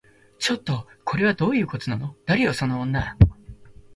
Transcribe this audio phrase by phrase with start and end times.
[0.39, 2.15] ちょっと、これはどういうことなの？
[2.25, 3.15] 誰よその女